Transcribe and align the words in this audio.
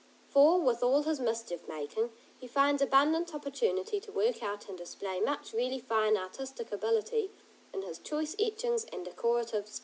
For, 0.29 0.59
with 0.59 0.81
all 0.81 1.03
his 1.03 1.19
mischief 1.19 1.67
making, 1.67 2.09
he 2.39 2.47
finds 2.47 2.81
abundant 2.81 3.35
opportunity 3.35 3.99
to 3.99 4.11
work 4.11 4.41
out 4.41 4.67
and 4.67 4.75
display 4.75 5.19
much 5.19 5.53
really 5.53 5.77
fine 5.77 6.17
artistic 6.17 6.71
ability 6.71 7.29
in 7.71 7.83
his 7.83 7.99
choice 7.99 8.35
etchings 8.39 8.85
and 8.85 9.05
decorative 9.05 9.67
schemes. 9.67 9.79